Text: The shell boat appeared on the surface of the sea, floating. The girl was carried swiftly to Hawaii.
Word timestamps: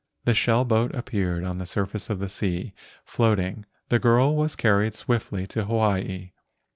The 0.25 0.33
shell 0.33 0.65
boat 0.65 0.95
appeared 0.95 1.43
on 1.43 1.59
the 1.59 1.65
surface 1.67 2.09
of 2.09 2.17
the 2.17 2.27
sea, 2.27 2.73
floating. 3.05 3.67
The 3.89 3.99
girl 3.99 4.35
was 4.35 4.55
carried 4.55 4.95
swiftly 4.95 5.45
to 5.49 5.65
Hawaii. 5.65 6.31